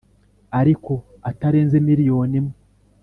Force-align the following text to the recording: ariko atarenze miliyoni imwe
ariko 0.59 0.93
atarenze 1.29 1.75
miliyoni 1.87 2.35
imwe 2.39 2.55